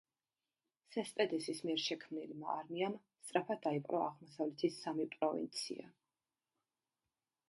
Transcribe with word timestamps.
სესპედესის 0.93 1.59
მიერ 1.65 1.81
შექმნილმა 1.87 2.49
არმიამ 2.61 2.95
სწრაფად 3.25 3.61
დაიპყრო 3.65 4.01
აღმოსავლეთის 4.07 4.79
სამი 4.87 5.05
პროვინცია. 5.17 5.85